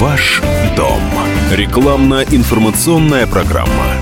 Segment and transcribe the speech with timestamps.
[0.00, 0.40] Ваш
[0.78, 1.02] дом.
[1.52, 3.98] Рекламно-информационная программа.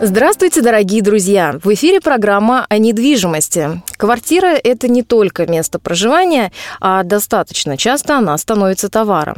[0.00, 1.56] Здравствуйте, дорогие друзья!
[1.62, 3.80] В эфире программа о недвижимости.
[3.96, 9.36] Квартира– это не только место проживания, а достаточно часто она становится товаром.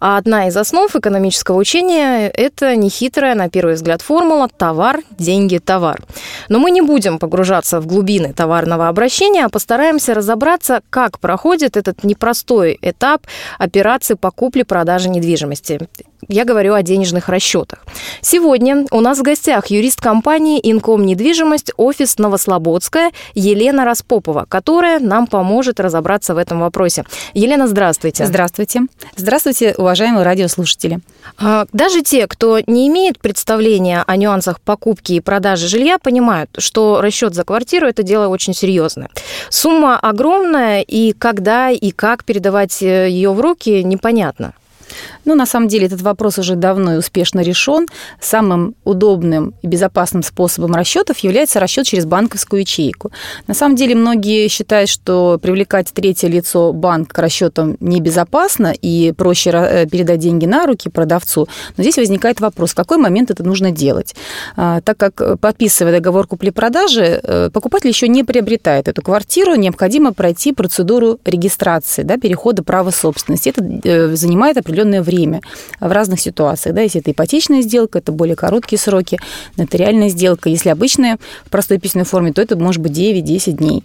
[0.00, 6.02] А одна из основ экономического учения– это нехитрая, на первый взгляд, формула «товар, деньги, товар».
[6.48, 12.04] Но мы не будем погружаться в глубины товарного обращения, а постараемся разобраться, как проходит этот
[12.04, 13.26] непростой этап
[13.58, 15.80] операции по купле-продаже недвижимости.
[16.28, 17.84] Я говорю о денежных расчетах.
[18.20, 25.26] Сегодня у нас в гостях юрист компании «Инком недвижимость» офис Новослободская Елена Распопова, которая нам
[25.26, 27.04] поможет разобраться в этом вопросе.
[27.32, 28.26] Елена, здравствуйте.
[28.26, 28.82] Здравствуйте.
[29.16, 30.98] Здравствуйте, уважаемые радиослушатели.
[31.38, 37.00] А, даже те, кто не имеет представления о нюансах покупки и продажи жилья, понимают, что
[37.00, 39.08] расчет за квартиру– это дело очень серьезное.
[39.48, 44.52] Сумма огромная, и когда и как передавать э, ее в руки, непонятно.
[45.24, 47.86] Ну, на самом деле, этот вопрос уже давно и успешно решен.
[48.20, 53.10] Самым удобным и безопасным способом расчетов является расчет через банковскую ячейку.
[53.46, 59.50] На самом деле, многие считают, что привлекать третье лицо банк к расчетам небезопасно и проще
[59.50, 61.48] э, передать деньги на руки продавцу.
[61.76, 64.14] Но здесь возникает вопрос, в какой момент это нужно делать.
[64.56, 70.52] А, так как, подписывая договор купли-продажи, э, покупатель еще не приобретает эту квартиру, необходимо пройти
[70.52, 73.48] процедуру регистрации, да, перехода права собственности.
[73.48, 75.40] Это э, занимает определенное время время
[75.80, 76.74] в разных ситуациях.
[76.74, 79.18] Да, если это ипотечная сделка, это более короткие сроки,
[79.56, 80.48] нотариальная сделка.
[80.48, 83.84] Если обычная в простой письменной форме, то это может быть 9-10 дней.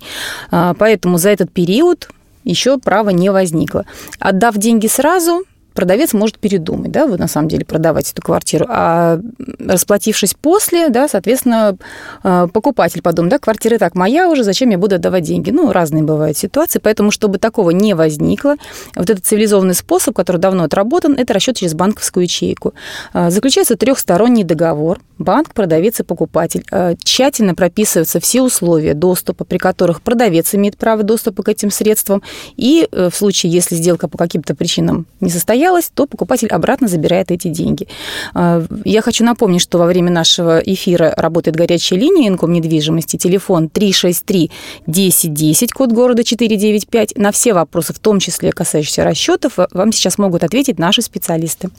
[0.51, 2.09] А, поэтому за этот период
[2.43, 3.85] еще права не возникло.
[4.19, 9.19] Отдав деньги сразу, продавец может передумать, да, вот на самом деле продавать эту квартиру, а
[9.59, 11.77] расплатившись после, да, соответственно,
[12.23, 15.51] э, покупатель подумает, да, квартира так моя уже, зачем я буду отдавать деньги?
[15.51, 18.55] Ну, разные бывают ситуации, поэтому, чтобы такого не возникло,
[18.95, 22.73] вот этот цивилизованный способ, который давно отработан, это расчет через банковскую ячейку.
[23.13, 26.65] Э, заключается трехсторонний договор, банк, продавец и покупатель.
[26.71, 32.21] Э, тщательно прописываются все условия доступа, при которых продавец имеет право доступа к этим средствам,
[32.57, 37.31] и в случае, если сделка по каким-то причинам не состоится, состоялась, то покупатель обратно забирает
[37.31, 37.87] эти деньги.
[38.33, 43.69] А, я хочу напомнить, что во время нашего эфира работает горячая линия инком недвижимости, телефон
[43.69, 44.49] 363
[44.87, 47.17] 1010, код города 495.
[47.17, 51.69] На все вопросы, в том числе касающиеся расчетов, вам сейчас могут ответить наши специалисты.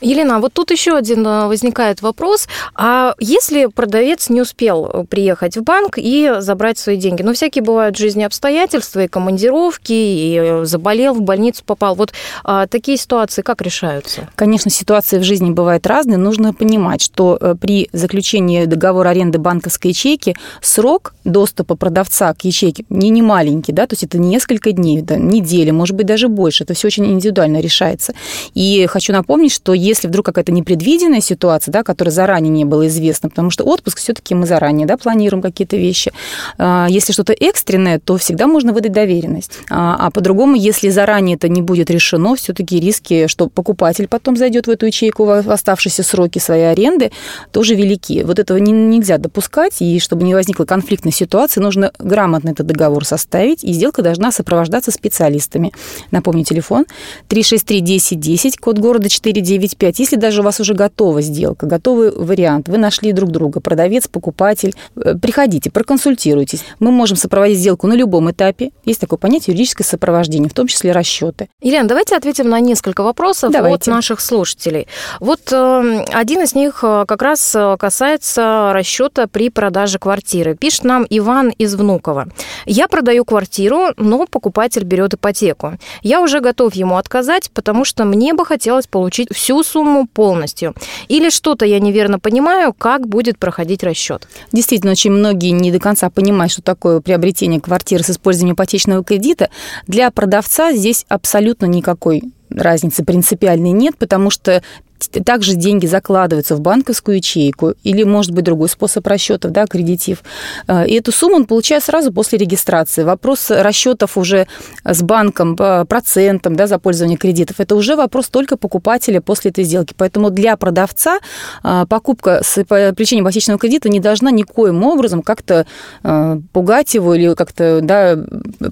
[0.00, 2.46] Елена, вот тут еще один а, возникает вопрос.
[2.74, 7.22] А если продавец не успел приехать в банк и забрать свои деньги?
[7.22, 11.96] Ну, всякие бывают в жизни обстоятельства, и командировки, и заболел, в больницу попал.
[11.96, 12.12] Вот
[12.44, 14.28] а, такие ситуации ситуации как решаются?
[14.36, 16.18] Конечно, ситуации в жизни бывают разные.
[16.18, 22.84] Нужно понимать, что э, при заключении договора аренды банковской ячейки срок доступа продавца к ячейке
[22.88, 26.64] не, не маленький, да, то есть это несколько дней, да, недели, может быть, даже больше.
[26.64, 28.14] Это все очень индивидуально решается.
[28.54, 33.28] И хочу напомнить, что если вдруг какая-то непредвиденная ситуация, да, которая заранее не была известна,
[33.28, 36.12] потому что отпуск все-таки мы заранее да, планируем какие-то вещи.
[36.58, 39.52] А, если что-то экстренное, то всегда можно выдать доверенность.
[39.70, 44.66] А, а по-другому, если заранее это не будет решено, все-таки риски что покупатель потом зайдет
[44.66, 47.10] в эту ячейку в оставшиеся сроки своей аренды,
[47.50, 48.22] тоже велики.
[48.22, 53.04] Вот этого не, нельзя допускать, и чтобы не возникла конфликтной ситуации, нужно грамотно этот договор
[53.04, 55.72] составить, и сделка должна сопровождаться специалистами.
[56.10, 56.86] Напомню, телефон
[57.28, 59.98] 363-1010, код города 495.
[59.98, 64.74] Если даже у вас уже готова сделка, готовый вариант, вы нашли друг друга, продавец, покупатель,
[64.96, 66.64] э, приходите, проконсультируйтесь.
[66.80, 68.70] Мы можем сопроводить сделку на любом этапе.
[68.84, 71.48] Есть такое понятие юридическое сопровождение, в том числе расчеты.
[71.60, 73.11] Елена, давайте ответим на несколько вопросов
[73.52, 73.90] Давайте.
[73.90, 74.86] от наших слушателей.
[75.20, 80.54] Вот э, один из них э, как раз э, касается расчета при продаже квартиры.
[80.54, 82.28] Пишет нам Иван из Внуково.
[82.66, 85.78] Я продаю квартиру, но покупатель берет ипотеку.
[86.02, 90.74] Я уже готов ему отказать, потому что мне бы хотелось получить всю сумму полностью.
[91.08, 94.28] Или что-то я неверно понимаю, как будет проходить расчет.
[94.52, 99.50] Действительно, очень многие не до конца понимают, что такое приобретение квартиры с использованием ипотечного кредита.
[99.86, 102.22] Для продавца здесь абсолютно никакой
[102.56, 104.62] разницы принципиальной нет, потому что
[105.08, 110.22] также деньги закладываются в банковскую ячейку или, может быть, другой способ расчетов, да, кредитив.
[110.68, 113.02] Э, и эту сумму он получает сразу после регистрации.
[113.02, 114.46] Вопрос расчетов уже
[114.84, 119.64] с банком по процентам да, за пользование кредитов, это уже вопрос только покупателя после этой
[119.64, 119.94] сделки.
[119.96, 121.18] Поэтому для продавца
[121.62, 125.66] э, покупка с привлечением ипотечного кредита не должна никоим образом как-то
[126.02, 128.18] э, пугать его или как-то да,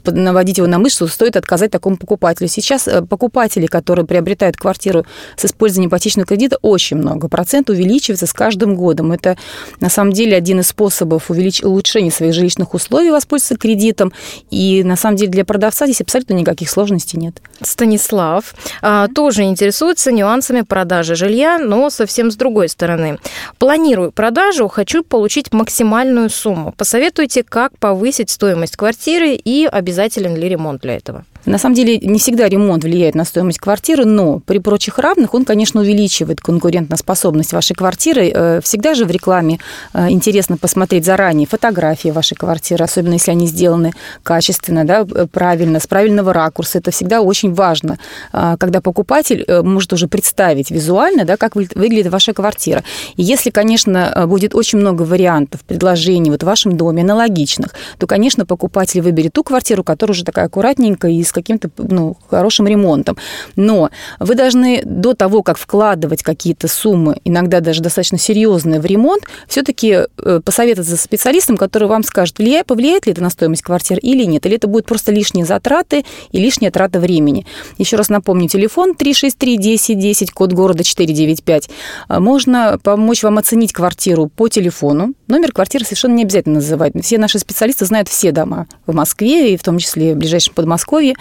[0.06, 2.48] наводить его на мысль, что стоит отказать такому покупателю.
[2.48, 5.04] Сейчас покупатели, которые приобретают квартиру
[5.36, 7.28] с использованием ипотечного жилищного кредита очень много.
[7.28, 9.12] Процент увеличивается с каждым годом.
[9.12, 9.36] Это
[9.80, 11.62] на самом деле один из способов увелич...
[11.62, 14.12] улучшения своих жилищных условий воспользоваться кредитом.
[14.50, 17.40] И на самом деле для продавца здесь абсолютно никаких сложностей нет.
[17.62, 23.18] Станислав а, тоже интересуется нюансами продажи жилья, но совсем с другой стороны.
[23.58, 26.72] Планирую продажу, хочу получить максимальную сумму.
[26.76, 31.24] Посоветуйте, как повысить стоимость квартиры и обязателен ли ремонт для этого?
[31.46, 35.44] На самом деле не всегда ремонт влияет на стоимость квартиры, но при прочих равных он,
[35.44, 38.30] конечно, увеличивает конкурентоспособность вашей квартиры.
[38.32, 39.58] Э, всегда же в рекламе
[39.94, 43.92] э, интересно посмотреть заранее фотографии вашей квартиры, особенно если они сделаны
[44.22, 46.78] качественно, да, э, правильно, с правильного ракурса.
[46.78, 47.98] Это всегда очень важно,
[48.32, 52.84] когда покупатель может уже представить визуально, да, как выглядит ваша квартира.
[53.16, 58.46] И если, конечно, будет очень много вариантов, предложений вот в вашем доме, аналогичных, то, конечно,
[58.46, 63.16] покупатель выберет ту квартиру, которая уже такая аккуратненькая и с каким-то ну, хорошим ремонтом.
[63.56, 69.24] Но вы должны до того, как вкладывать какие-то суммы, иногда даже достаточно серьезные в ремонт,
[69.48, 74.00] все-таки э, посоветоваться с специалистом, который вам скажет, влияет, повлияет ли это на стоимость квартиры
[74.00, 77.46] или нет, или это будет просто лишние затраты и лишняя трата времени.
[77.78, 81.70] Еще раз напомню, телефон 363 10 10, код города 495.
[82.08, 85.14] А можно помочь вам оценить квартиру по телефону.
[85.30, 86.92] Номер квартиры совершенно не обязательно называть.
[87.04, 91.14] Все наши специалисты знают все дома в Москве и в том числе в ближайшем Подмосковье.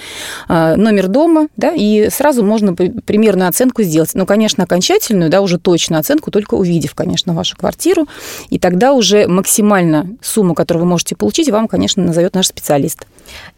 [0.48, 4.10] А, номер дома, да, и сразу можно примерную оценку сделать.
[4.16, 8.08] Ну, конечно, окончательную, да, уже точную оценку, только увидев, конечно, вашу квартиру,
[8.50, 13.06] и тогда уже максимально сумму, которую вы можете получить, вам, конечно, назовет наш специалист.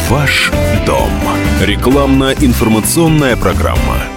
[0.09, 0.51] Ваш
[0.85, 1.09] дом.
[1.61, 4.14] Рекламно-информационная программа.